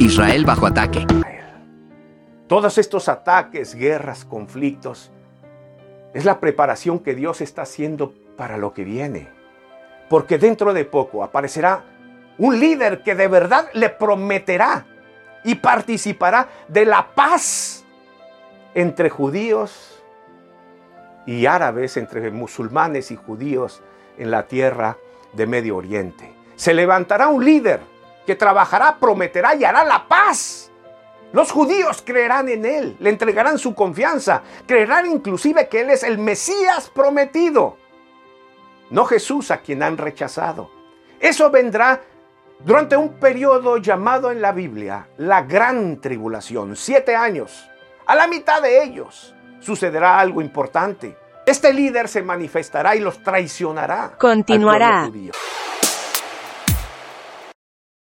Israel 0.00 0.44
bajo 0.44 0.64
ataque. 0.64 1.04
Todos 2.46 2.78
estos 2.78 3.08
ataques, 3.08 3.74
guerras, 3.74 4.24
conflictos, 4.24 5.10
es 6.14 6.24
la 6.24 6.38
preparación 6.38 7.00
que 7.00 7.16
Dios 7.16 7.40
está 7.40 7.62
haciendo 7.62 8.14
para 8.36 8.58
lo 8.58 8.72
que 8.72 8.84
viene. 8.84 9.28
Porque 10.08 10.38
dentro 10.38 10.72
de 10.72 10.84
poco 10.84 11.24
aparecerá 11.24 11.84
un 12.38 12.60
líder 12.60 13.02
que 13.02 13.16
de 13.16 13.26
verdad 13.26 13.70
le 13.74 13.90
prometerá 13.90 14.86
y 15.42 15.56
participará 15.56 16.48
de 16.68 16.84
la 16.84 17.08
paz 17.16 17.84
entre 18.74 19.10
judíos 19.10 20.00
y 21.26 21.46
árabes, 21.46 21.96
entre 21.96 22.30
musulmanes 22.30 23.10
y 23.10 23.16
judíos 23.16 23.82
en 24.16 24.30
la 24.30 24.46
tierra 24.46 24.96
de 25.32 25.46
Medio 25.48 25.76
Oriente. 25.76 26.32
Se 26.54 26.72
levantará 26.72 27.26
un 27.26 27.44
líder 27.44 27.97
que 28.28 28.36
trabajará, 28.36 28.98
prometerá 29.00 29.54
y 29.54 29.64
hará 29.64 29.84
la 29.84 30.06
paz. 30.06 30.70
Los 31.32 31.50
judíos 31.50 32.02
creerán 32.04 32.50
en 32.50 32.66
Él, 32.66 32.94
le 33.00 33.08
entregarán 33.08 33.58
su 33.58 33.74
confianza, 33.74 34.42
creerán 34.66 35.06
inclusive 35.06 35.66
que 35.66 35.80
Él 35.80 35.88
es 35.88 36.02
el 36.02 36.18
Mesías 36.18 36.90
prometido, 36.94 37.78
no 38.90 39.06
Jesús 39.06 39.50
a 39.50 39.62
quien 39.62 39.82
han 39.82 39.96
rechazado. 39.96 40.70
Eso 41.18 41.50
vendrá 41.50 42.02
durante 42.60 42.98
un 42.98 43.14
periodo 43.14 43.78
llamado 43.78 44.30
en 44.30 44.42
la 44.42 44.52
Biblia 44.52 45.08
la 45.16 45.40
gran 45.40 45.98
tribulación, 46.02 46.76
siete 46.76 47.16
años. 47.16 47.66
A 48.04 48.14
la 48.14 48.26
mitad 48.26 48.60
de 48.60 48.84
ellos 48.84 49.34
sucederá 49.60 50.18
algo 50.18 50.42
importante. 50.42 51.16
Este 51.46 51.72
líder 51.72 52.08
se 52.08 52.20
manifestará 52.20 52.94
y 52.94 53.00
los 53.00 53.22
traicionará. 53.22 54.18
Continuará. 54.18 55.04
al. 55.04 55.32